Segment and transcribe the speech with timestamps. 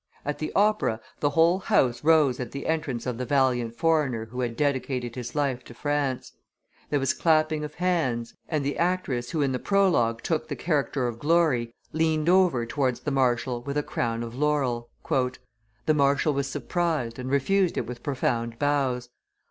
[0.25, 4.41] At the opera, the whole house rose at the entrance of the valiant foreigner who
[4.41, 6.33] had dedicated his life to France;
[6.89, 11.07] there was clapping of hands, and the actress who in the prologue took the character
[11.07, 14.89] of Glory leaned over towards the marshal with a crown of laurel.
[15.85, 19.09] "The marshal was surprised, and refused it with profound bows.